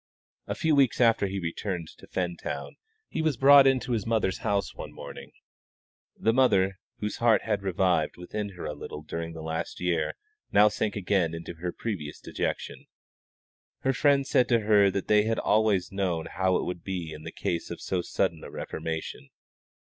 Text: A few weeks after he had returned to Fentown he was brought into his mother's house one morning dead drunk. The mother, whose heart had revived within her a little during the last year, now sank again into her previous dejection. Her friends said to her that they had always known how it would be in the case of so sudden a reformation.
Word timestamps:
A 0.47 0.55
few 0.55 0.73
weeks 0.75 0.99
after 0.99 1.27
he 1.27 1.35
had 1.35 1.43
returned 1.43 1.87
to 1.99 2.07
Fentown 2.07 2.71
he 3.07 3.21
was 3.21 3.37
brought 3.37 3.67
into 3.67 3.91
his 3.91 4.03
mother's 4.07 4.39
house 4.39 4.73
one 4.73 4.91
morning 4.91 5.29
dead 6.15 6.23
drunk. 6.23 6.25
The 6.25 6.33
mother, 6.33 6.79
whose 6.97 7.17
heart 7.17 7.43
had 7.43 7.61
revived 7.61 8.17
within 8.17 8.53
her 8.53 8.65
a 8.65 8.73
little 8.73 9.03
during 9.03 9.33
the 9.33 9.43
last 9.43 9.79
year, 9.79 10.15
now 10.51 10.69
sank 10.69 10.95
again 10.95 11.35
into 11.35 11.53
her 11.53 11.71
previous 11.71 12.19
dejection. 12.19 12.87
Her 13.81 13.93
friends 13.93 14.27
said 14.31 14.49
to 14.49 14.61
her 14.61 14.89
that 14.89 15.07
they 15.07 15.25
had 15.25 15.37
always 15.37 15.91
known 15.91 16.25
how 16.25 16.55
it 16.55 16.65
would 16.65 16.83
be 16.83 17.13
in 17.13 17.21
the 17.21 17.31
case 17.31 17.69
of 17.69 17.79
so 17.79 18.01
sudden 18.01 18.43
a 18.43 18.49
reformation. 18.49 19.29